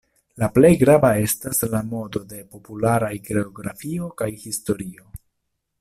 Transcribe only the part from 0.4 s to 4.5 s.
La plej grava estas la modo de popularaj geografio kaj